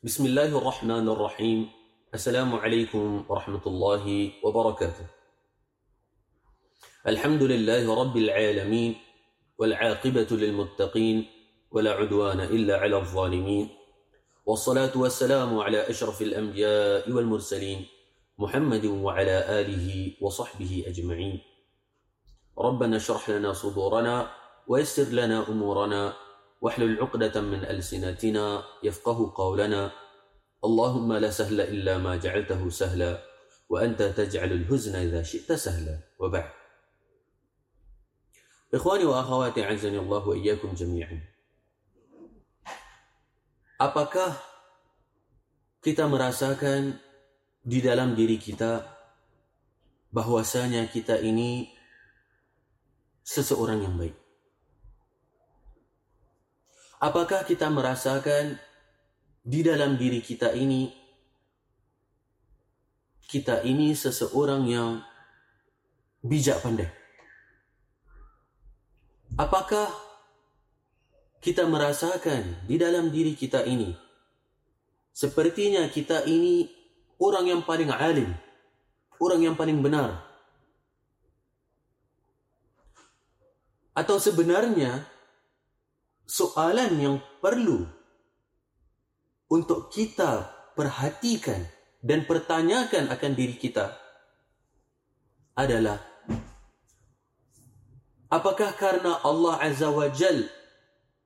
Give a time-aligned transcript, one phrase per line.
[0.00, 1.68] بسم الله الرحمن الرحيم
[2.14, 5.06] السلام عليكم ورحمة الله وبركاته
[7.06, 8.96] الحمد لله رب العالمين
[9.58, 11.16] والعاقبة للمتقين
[11.70, 13.68] ولا عدوان إلا على الظالمين
[14.46, 17.86] والصلاة والسلام على أشرف الأنبياء والمرسلين
[18.38, 21.40] محمد وعلى آله وصحبه أجمعين
[22.58, 24.32] ربنا اشرح لنا صدورنا
[24.66, 26.29] ويسر لنا أمورنا
[26.60, 29.92] واحلل عقدة من ألسنتنا يفقه قولنا.
[30.60, 33.24] اللهم لا سهل إلا ما جعلته سهلا
[33.72, 36.04] وأنت تجعل الهزن إذا شئت سهلا.
[36.20, 36.52] وبعد.
[38.76, 41.16] إخواني وأخواتي أعزني الله وإياكم جميعا.
[43.80, 44.36] Apakah
[45.80, 47.00] kita merasakan
[47.64, 48.84] di dalam diri kita
[50.12, 51.72] bahwasanya kita ini
[53.24, 54.19] seseorang yang baik?
[57.00, 58.60] Apakah kita merasakan
[59.40, 60.92] di dalam diri kita ini
[63.24, 65.00] kita ini seseorang yang
[66.20, 66.92] bijak pandai?
[69.40, 69.88] Apakah
[71.40, 73.96] kita merasakan di dalam diri kita ini
[75.16, 76.68] sepertinya kita ini
[77.16, 78.28] orang yang paling alim,
[79.16, 80.20] orang yang paling benar?
[83.96, 85.08] Atau sebenarnya
[86.30, 87.82] soalan yang perlu
[89.50, 90.46] untuk kita
[90.78, 91.66] perhatikan
[91.98, 93.98] dan pertanyakan akan diri kita
[95.58, 95.98] adalah
[98.30, 100.46] apakah karena Allah Azza wa Jal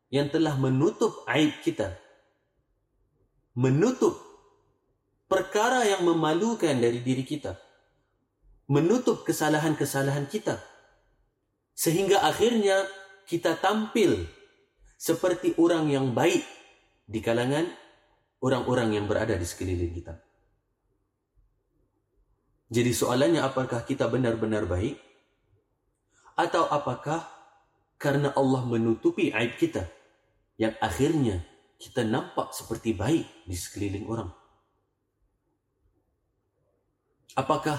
[0.09, 2.01] yang telah menutup aib kita
[3.53, 4.17] menutup
[5.29, 7.61] perkara yang memalukan dari diri kita
[8.73, 10.65] menutup kesalahan-kesalahan kita
[11.77, 12.89] sehingga akhirnya
[13.29, 14.25] kita tampil
[15.05, 16.41] seperti orang yang baik
[17.05, 17.69] di kalangan
[18.41, 20.17] orang-orang yang berada di sekeliling kita.
[22.73, 24.97] Jadi soalannya apakah kita benar-benar baik?
[26.41, 27.21] Atau apakah
[28.01, 29.85] karena Allah menutupi aib kita
[30.57, 31.45] yang akhirnya
[31.77, 34.33] kita nampak seperti baik di sekeliling orang?
[37.37, 37.77] Apakah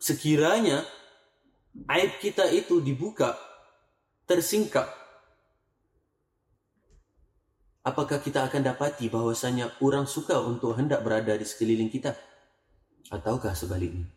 [0.00, 0.80] sekiranya
[1.92, 3.36] aib kita itu dibuka,
[4.24, 5.05] tersingkap
[7.86, 12.18] apakah kita akan dapati bahawasanya orang suka untuk hendak berada di sekeliling kita?
[13.14, 14.10] Ataukah sebaliknya?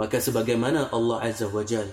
[0.00, 1.84] Maka sebagaimana Allah Azza wa Jal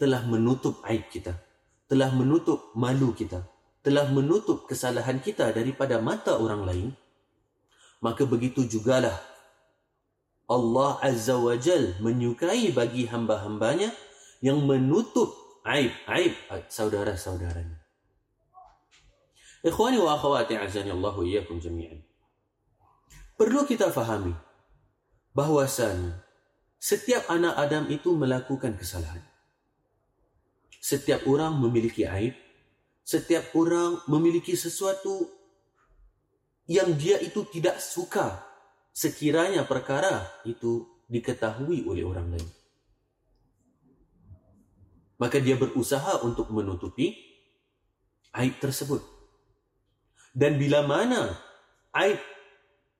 [0.00, 1.36] telah menutup aib kita,
[1.84, 3.44] telah menutup malu kita,
[3.84, 6.88] telah menutup kesalahan kita daripada mata orang lain,
[8.00, 9.18] maka begitu jugalah
[10.48, 13.92] Allah Azza wa Jal menyukai bagi hamba-hambanya
[14.40, 15.34] yang menutup
[15.66, 16.32] aib-aib
[16.70, 17.77] saudara-saudaranya.
[19.68, 22.00] Ikhwani wa akhwati azani Allah iyyakum jami'an.
[23.36, 24.32] Perlu kita fahami
[25.36, 26.16] bahwasan
[26.80, 29.20] setiap anak Adam itu melakukan kesalahan.
[30.80, 32.32] Setiap orang memiliki aib,
[33.04, 35.28] setiap orang memiliki sesuatu
[36.64, 38.40] yang dia itu tidak suka
[38.96, 42.48] sekiranya perkara itu diketahui oleh orang lain.
[45.18, 47.12] Maka dia berusaha untuk menutupi
[48.32, 49.17] aib tersebut.
[50.36, 51.36] Dan bila mana
[51.96, 52.20] aib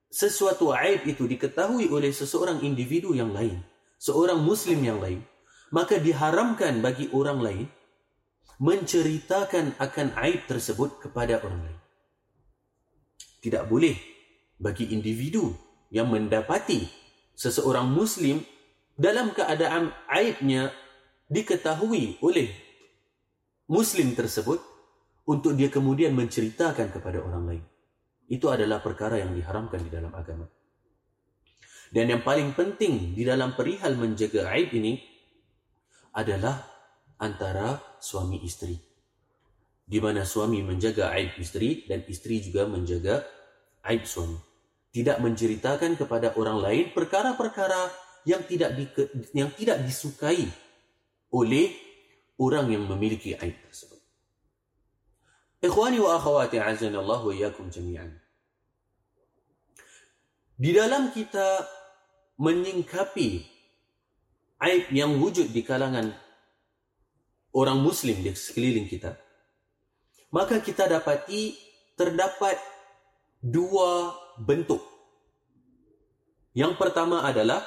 [0.08, 3.60] sesuatu aib itu diketahui oleh seseorang individu yang lain,
[4.00, 5.20] seorang muslim yang lain,
[5.68, 7.66] maka diharamkan bagi orang lain
[8.58, 11.80] menceritakan akan aib tersebut kepada orang lain.
[13.38, 13.94] Tidak boleh
[14.58, 15.54] bagi individu
[15.94, 16.90] yang mendapati
[17.38, 18.42] seseorang muslim
[18.98, 20.74] dalam keadaan aibnya
[21.30, 22.50] diketahui oleh
[23.70, 24.58] muslim tersebut
[25.28, 27.64] untuk dia kemudian menceritakan kepada orang lain.
[28.28, 30.48] Itu adalah perkara yang diharamkan di dalam agama.
[31.88, 35.00] Dan yang paling penting di dalam perihal menjaga aib ini
[36.16, 36.64] adalah
[37.20, 38.76] antara suami isteri.
[39.88, 43.24] Di mana suami menjaga aib isteri dan isteri juga menjaga
[43.88, 44.36] aib suami.
[44.92, 47.88] Tidak menceritakan kepada orang lain perkara-perkara
[48.28, 48.84] yang tidak di,
[49.32, 50.44] yang tidak disukai
[51.32, 51.72] oleh
[52.40, 53.97] orang yang memiliki aib tersebut.
[55.58, 58.14] Ikhwani wa akhwati azan Allah wa iyyakum jami'an.
[60.58, 61.66] Di dalam kita
[62.38, 63.28] menyingkapi
[64.62, 66.14] aib yang wujud di kalangan
[67.54, 69.18] orang muslim di sekeliling kita,
[70.30, 71.58] maka kita dapati
[71.98, 72.58] terdapat
[73.42, 74.82] dua bentuk.
[76.54, 77.62] Yang pertama adalah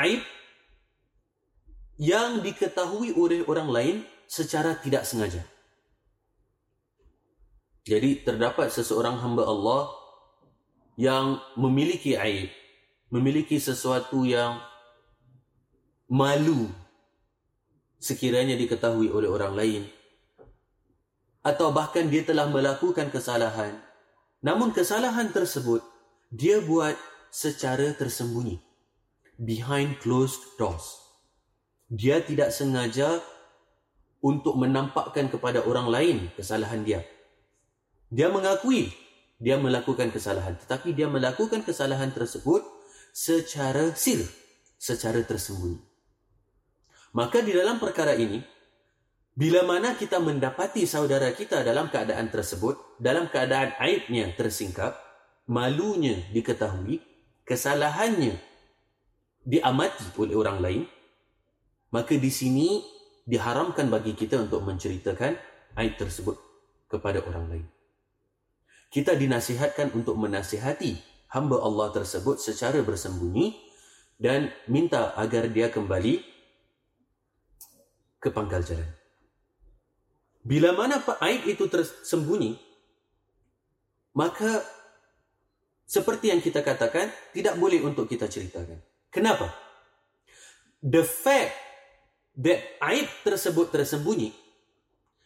[0.00, 0.24] aib
[2.00, 5.53] yang diketahui oleh orang lain secara tidak sengaja.
[7.84, 9.92] Jadi terdapat seseorang hamba Allah
[10.96, 12.48] yang memiliki aib,
[13.12, 14.56] memiliki sesuatu yang
[16.08, 16.72] malu
[18.00, 19.82] sekiranya diketahui oleh orang lain.
[21.44, 23.76] Atau bahkan dia telah melakukan kesalahan.
[24.40, 25.84] Namun kesalahan tersebut
[26.32, 26.96] dia buat
[27.28, 28.64] secara tersembunyi
[29.36, 31.04] behind closed doors.
[31.92, 33.20] Dia tidak sengaja
[34.24, 37.04] untuk menampakkan kepada orang lain kesalahan dia
[38.10, 38.92] dia mengakui
[39.38, 42.64] dia melakukan kesalahan tetapi dia melakukan kesalahan tersebut
[43.14, 44.24] secara sir
[44.74, 45.80] secara tersembunyi.
[47.14, 48.42] Maka di dalam perkara ini
[49.34, 54.94] bila mana kita mendapati saudara kita dalam keadaan tersebut dalam keadaan aibnya tersingkap
[55.50, 57.02] malunya diketahui
[57.42, 58.38] kesalahannya
[59.42, 60.82] diamati oleh orang lain
[61.90, 62.78] maka di sini
[63.26, 65.34] diharamkan bagi kita untuk menceritakan
[65.82, 66.38] aib tersebut
[66.86, 67.66] kepada orang lain
[68.94, 70.94] kita dinasihatkan untuk menasihati
[71.34, 73.58] hamba Allah tersebut secara bersembunyi
[74.22, 76.22] dan minta agar dia kembali
[78.22, 78.86] ke pangkal jalan.
[80.46, 82.54] Bila mana aib itu tersembunyi,
[84.14, 84.62] maka
[85.90, 88.78] seperti yang kita katakan, tidak boleh untuk kita ceritakan.
[89.10, 89.50] Kenapa?
[90.78, 91.50] The fact
[92.38, 92.62] that
[92.94, 94.30] aib tersebut tersembunyi,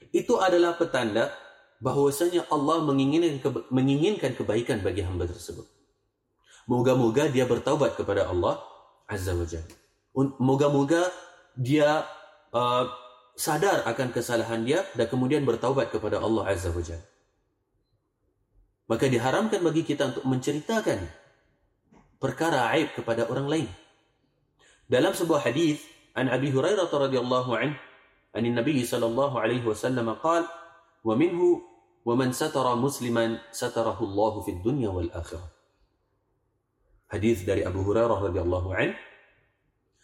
[0.09, 1.29] itu adalah petanda
[1.79, 3.39] bahwasanya Allah menginginkan
[3.71, 5.67] menginginkan kebaikan bagi hamba tersebut.
[6.69, 8.61] Moga-moga dia bertaubat kepada Allah
[9.09, 9.73] Azza wa Jalla.
[10.43, 11.09] Moga-moga
[11.57, 12.05] dia
[12.53, 12.85] uh,
[13.39, 17.07] sadar akan kesalahan dia dan kemudian bertaubat kepada Allah Azza wa Jalla.
[18.89, 21.09] Maka diharamkan bagi kita untuk menceritakan
[22.19, 23.69] perkara aib kepada orang lain.
[24.89, 25.85] Dalam sebuah hadis
[26.17, 27.77] an Abi Hurairah radhiyallahu anhu,
[28.35, 30.58] an Nabi sallallahu alaihi wasallam qala
[31.04, 31.42] ومنه
[32.06, 35.48] ومن ستر مسلما ستره الله في الدنيا والآخرة
[37.14, 38.98] Hadis dari Abu Hurairah radhiyallahu an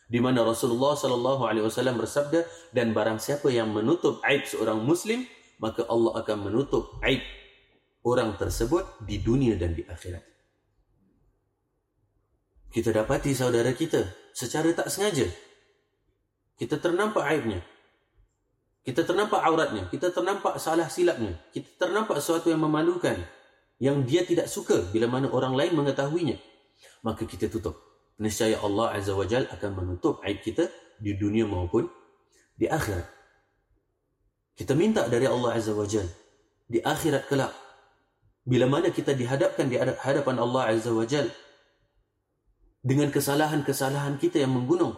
[0.06, 5.26] di mana Rasulullah sallallahu alaihi wasallam bersabda dan barang siapa yang menutup aib seorang muslim
[5.58, 7.26] maka Allah akan menutup aib
[8.06, 10.22] orang tersebut di dunia dan di akhirat.
[12.70, 14.06] Kita dapati saudara kita
[14.40, 15.28] secara tak sengaja
[16.60, 17.64] kita ternampak aibnya
[18.85, 23.17] kita ternampak auratnya, kita ternampak salah silapnya, kita ternampak sesuatu yang memalukan
[23.81, 26.37] yang dia tidak suka bila mana orang lain mengetahuinya.
[27.01, 27.81] Maka kita tutup.
[28.21, 30.71] Nescaya Allah Azza wa Jal akan menutup aib kita
[31.01, 31.91] di dunia maupun
[32.55, 33.09] di akhirat.
[34.55, 36.07] Kita minta dari Allah Azza wa Jal
[36.69, 37.51] di akhirat kelak
[38.45, 41.27] bila mana kita dihadapkan di hadapan Allah Azza wa Jal
[42.85, 44.95] dengan kesalahan-kesalahan kita yang menggunung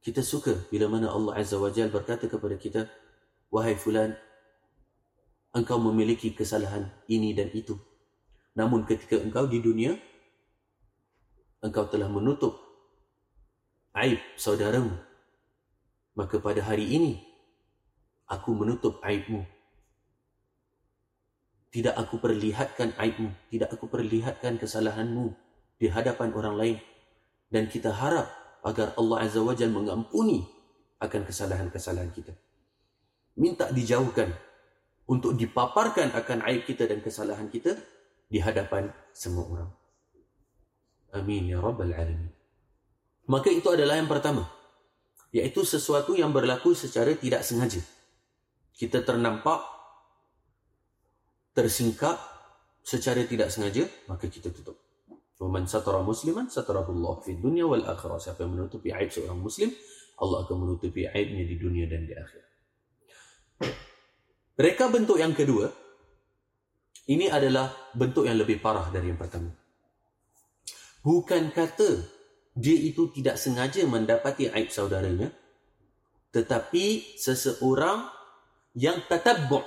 [0.00, 2.88] kita suka bila mana Allah Azza wa Jal berkata kepada kita,
[3.52, 4.16] Wahai fulan,
[5.52, 7.76] engkau memiliki kesalahan ini dan itu.
[8.56, 9.98] Namun ketika engkau di dunia,
[11.60, 12.56] engkau telah menutup
[13.98, 14.96] aib saudaramu.
[16.16, 17.12] Maka pada hari ini,
[18.30, 19.44] aku menutup aibmu.
[21.70, 25.34] Tidak aku perlihatkan aibmu, tidak aku perlihatkan kesalahanmu
[25.78, 26.78] di hadapan orang lain.
[27.50, 30.44] Dan kita harap agar Allah Azza wa Jal mengampuni
[31.00, 32.36] akan kesalahan-kesalahan kita.
[33.40, 34.28] Minta dijauhkan
[35.08, 37.74] untuk dipaparkan akan aib kita dan kesalahan kita
[38.28, 39.70] di hadapan semua orang.
[41.16, 42.30] Amin ya Rabbal Alamin.
[43.26, 44.46] Maka itu adalah yang pertama.
[45.30, 47.78] Iaitu sesuatu yang berlaku secara tidak sengaja.
[48.74, 49.62] Kita ternampak,
[51.54, 52.18] tersingkap
[52.82, 54.89] secara tidak sengaja, maka kita tutup.
[55.40, 58.20] Faman satara musliman satarahu Allah fi dunya wal akhirah.
[58.20, 59.72] Siapa yang menutupi aib seorang muslim,
[60.20, 62.50] Allah akan menutupi aibnya di dunia dan di akhirat.
[64.68, 65.72] Reka bentuk yang kedua,
[67.08, 69.48] ini adalah bentuk yang lebih parah dari yang pertama.
[71.00, 72.04] Bukan kata
[72.52, 75.32] dia itu tidak sengaja mendapati aib saudaranya,
[76.36, 78.04] tetapi seseorang
[78.76, 79.64] yang tatabbu'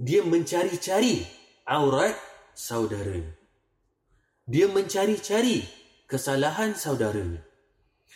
[0.00, 1.28] dia mencari-cari
[1.68, 2.16] aurat
[2.56, 3.37] saudaranya
[4.48, 5.60] dia mencari-cari
[6.08, 7.44] kesalahan saudaranya.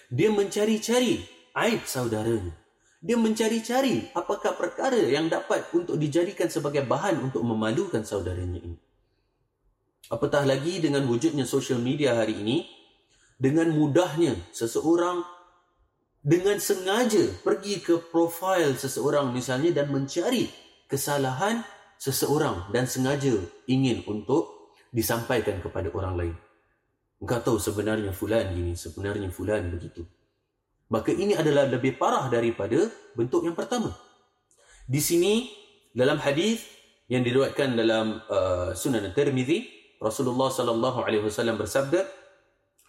[0.09, 1.21] Dia mencari-cari
[1.53, 2.57] aib saudaranya.
[3.05, 8.81] Dia mencari-cari apakah perkara yang dapat untuk dijadikan sebagai bahan untuk memalukan saudaranya ini.
[10.09, 12.65] Apatah lagi dengan wujudnya social media hari ini,
[13.37, 15.21] dengan mudahnya seseorang
[16.23, 20.47] dengan sengaja pergi ke profil seseorang misalnya dan mencari
[20.87, 21.67] kesalahan
[21.99, 23.35] seseorang dan sengaja
[23.67, 24.62] ingin untuk
[24.93, 26.37] disampaikan kepada orang lain.
[27.19, 30.05] Engkau tahu sebenarnya fulan gini, sebenarnya fulan begitu.
[30.93, 32.77] Maka ini adalah lebih parah daripada
[33.17, 33.97] bentuk yang pertama.
[34.85, 35.49] Di sini
[35.97, 36.69] dalam hadis
[37.09, 39.69] yang diriwayatkan dalam uh, Sunan Tirmizi
[40.03, 42.05] Rasulullah sallallahu alaihi wasallam bersabda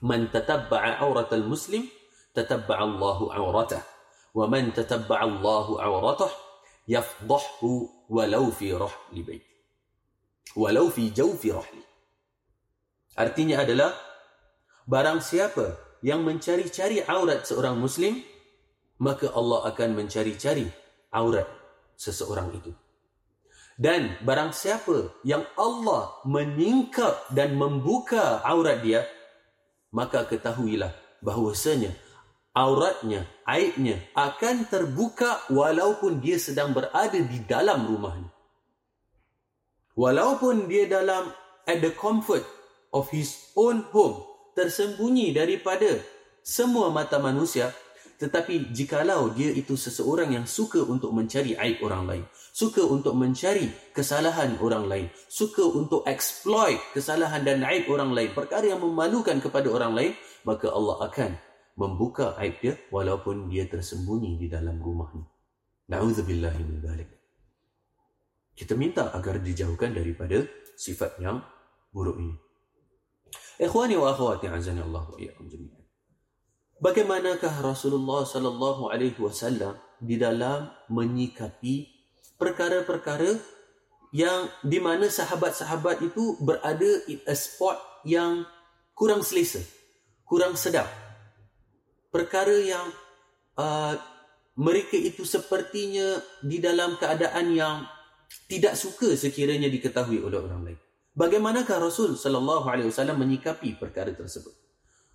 [0.03, 1.87] man tatabba'a auratal muslim
[2.33, 3.85] tatabba'a Allahu auratah
[4.33, 6.31] wa man tatabba'a Allahu auratah
[6.89, 9.43] yafdahu walau fi rahli bait
[10.57, 11.83] walau fi jawfi rahli
[13.17, 13.93] artinya adalah
[14.89, 18.19] barang siapa yang mencari-cari aurat seorang muslim
[18.99, 20.67] maka Allah akan mencari-cari
[21.13, 21.47] aurat
[21.95, 22.73] seseorang itu
[23.73, 29.01] dan barang siapa yang Allah menyingkap dan membuka aurat dia,
[29.89, 30.93] maka ketahuilah
[31.25, 31.89] bahawasanya
[32.53, 38.29] auratnya, aibnya akan terbuka walaupun dia sedang berada di dalam rumahnya.
[39.97, 41.33] Walaupun dia dalam
[41.65, 42.45] at the comfort
[42.93, 44.21] of his own home,
[44.53, 45.99] tersembunyi daripada
[46.45, 47.73] semua mata manusia,
[48.21, 52.23] tetapi jikalau dia itu seseorang yang suka untuk mencari aib orang lain,
[52.53, 58.69] suka untuk mencari kesalahan orang lain, suka untuk exploit kesalahan dan aib orang lain, perkara
[58.69, 60.11] yang memalukan kepada orang lain,
[60.45, 61.31] maka Allah akan
[61.73, 65.25] membuka aib dia walaupun dia tersembunyi di dalam rumahnya.
[65.89, 67.09] Nauzubillah min dzalik.
[68.53, 70.45] Kita minta agar dijauhkan daripada
[70.77, 71.41] sifat yang
[71.89, 72.52] buruk ini.
[73.61, 75.83] Ikhwani wa akhwati azani Allah wa iyyakum jami'an.
[76.81, 81.87] Bagaimanakah Rasulullah sallallahu alaihi wasallam di dalam menyikapi
[82.35, 83.39] perkara-perkara
[84.11, 88.43] yang di mana sahabat-sahabat itu berada in a spot yang
[88.93, 89.63] kurang selesa,
[90.27, 90.85] kurang sedap.
[92.11, 92.93] Perkara yang
[93.57, 93.97] uh,
[94.59, 97.75] mereka itu sepertinya di dalam keadaan yang
[98.45, 100.79] tidak suka sekiranya diketahui oleh orang lain.
[101.13, 104.63] Bagaimanakah Rasul sallallahu alaihi wasallam menyikapi perkara tersebut?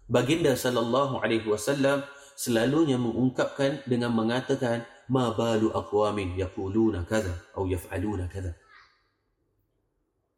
[0.08, 2.02] baginda sallallahu alaihi wasallam
[2.34, 8.56] selalunya mengungkapkan dengan mengatakan ma balu aqwamin yaquluna kadza atau yaf'aluna kadza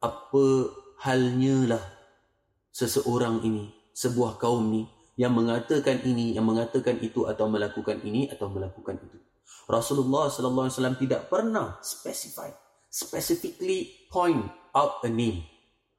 [0.03, 0.47] apa
[1.07, 1.85] halnya lah
[2.75, 4.83] seseorang ini sebuah kaum ni
[5.15, 9.21] yang mengatakan ini yang mengatakan itu atau melakukan ini atau melakukan itu?
[9.69, 12.49] Rasulullah sallallahu alaihi wasallam tidak pernah specify
[12.89, 15.45] specifically point out a name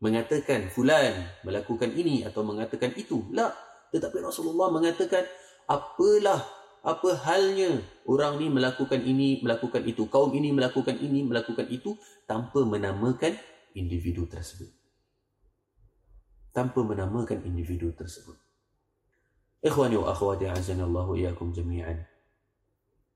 [0.02, 3.30] mengatakan fulan melakukan ini atau mengatakan itu.
[3.32, 3.54] La.
[3.94, 5.24] Tetapi Rasulullah mengatakan
[5.70, 6.42] apalah
[6.82, 7.78] apa halnya
[8.10, 10.10] orang ni melakukan ini, melakukan itu.
[10.10, 11.94] Kaum ini melakukan ini, melakukan itu
[12.26, 13.38] tanpa menamakan
[13.78, 14.74] individu tersebut.
[16.52, 18.36] Tanpa menamakan individu tersebut.
[19.62, 22.02] Ikhwani wa akhwati azanallahu iyakum jami'an.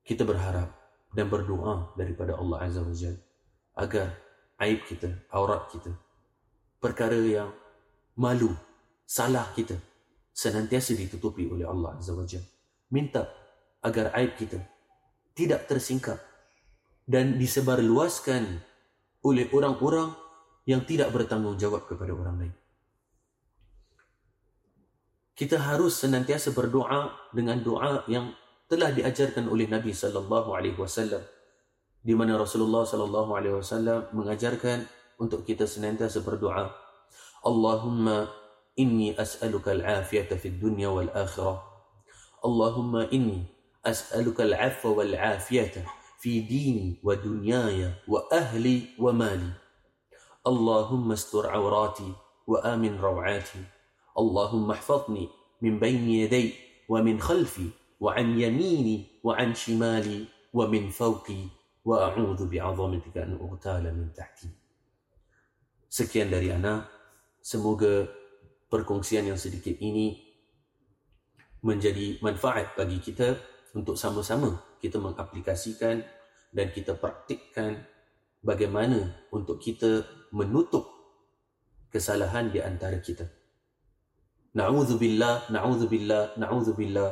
[0.06, 0.70] Kita berharap
[1.18, 3.18] dan berdoa daripada Allah Azza wa Jal
[3.74, 4.14] agar
[4.62, 5.90] aib kita, aurat kita,
[6.86, 7.50] perkara yang
[8.22, 8.54] malu,
[9.10, 9.74] salah kita
[10.30, 12.46] senantiasa ditutupi oleh Allah Azza wa Jalla.
[12.94, 13.26] Minta
[13.82, 14.62] agar aib kita
[15.34, 16.22] tidak tersingkap
[17.10, 18.62] dan disebarluaskan
[19.26, 20.14] oleh orang-orang
[20.70, 22.56] yang tidak bertanggungjawab kepada orang lain.
[25.34, 28.32] Kita harus senantiasa berdoa dengan doa yang
[28.70, 31.22] telah diajarkan oleh Nabi sallallahu alaihi wasallam
[32.06, 34.86] di mana Rasulullah sallallahu alaihi wasallam mengajarkan
[35.22, 36.72] untuk kita senantiasa berdoa.
[37.46, 38.28] Allahumma
[38.76, 41.62] inni as'aluka al-afiyata fid dunya wal akhirah.
[42.44, 43.48] Allahumma inni
[43.86, 45.86] as'aluka al-'afwa wal 'afiyata
[46.20, 49.52] fi dini wa dunyaya wa ahli wa mali.
[50.46, 52.10] Allahumma astur 'awrati
[52.50, 53.62] wa amin raw'ati.
[54.18, 55.30] Allahumma ihfazni
[55.62, 56.54] min bayni yaday
[56.90, 61.50] wa min khalfi wa an yamini wa an shimali wa min fawqi
[61.86, 64.50] wa a'udhu bi'azamatika an ughtala min tahti.
[65.96, 66.84] Sekian dari Ana.
[67.40, 68.04] Semoga
[68.68, 70.20] perkongsian yang sedikit ini
[71.64, 73.40] menjadi manfaat bagi kita
[73.72, 76.04] untuk sama-sama kita mengaplikasikan
[76.52, 77.88] dan kita praktikkan
[78.44, 80.04] bagaimana untuk kita
[80.36, 80.84] menutup
[81.88, 83.32] kesalahan di antara kita.
[84.52, 87.12] Na'udzubillah, na'udzubillah, na'udzubillah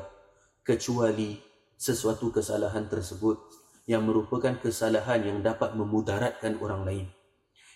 [0.59, 1.39] kecuali
[1.79, 3.39] sesuatu kesalahan tersebut
[3.87, 7.07] yang merupakan kesalahan yang dapat memudaratkan orang lain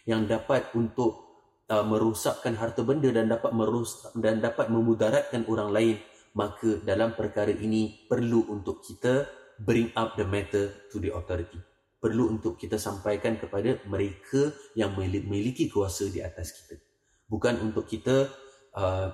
[0.08, 1.28] yang dapat untuk
[1.68, 5.98] uh, merosakkan harta benda dan dapat merusak dan dapat memudaratkan orang lain
[6.38, 9.26] maka dalam perkara ini perlu untuk kita
[9.58, 11.58] bring up the matter to the authority.
[11.98, 16.78] Perlu untuk kita sampaikan kepada mereka yang memiliki kuasa di atas kita.
[17.26, 18.30] Bukan untuk kita
[18.78, 19.10] uh,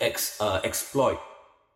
[0.00, 1.20] ex, uh, exploit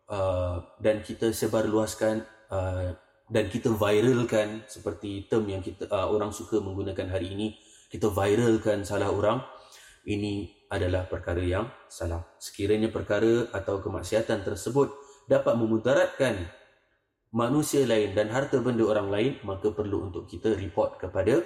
[0.09, 2.97] uh, dan kita sebarluaskan uh,
[3.29, 7.47] dan kita viralkan seperti term yang kita uh, orang suka menggunakan hari ini
[7.92, 9.44] kita viralkan salah orang
[10.08, 14.90] ini adalah perkara yang salah sekiranya perkara atau kemaksiatan tersebut
[15.28, 16.48] dapat memudaratkan
[17.32, 21.40] manusia lain dan harta benda orang lain maka perlu untuk kita report kepada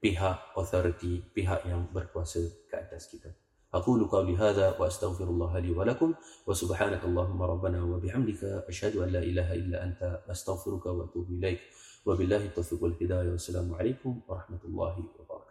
[0.00, 3.30] pihak authority, pihak yang berkuasa ke atas kita.
[3.70, 6.14] أقول قولي هذا وأستغفر الله لي ولكم
[6.46, 11.60] وسبحانك اللهم ربنا وبحمدك أشهد أن لا إله إلا أنت أستغفرك وأتوب إليك
[12.06, 15.43] وبالله التوفيق والهداية والسلام عليكم ورحمة الله وبركاته